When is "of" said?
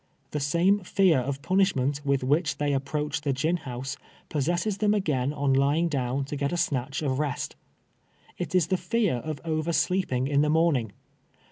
1.19-1.43, 7.03-7.19, 9.17-9.39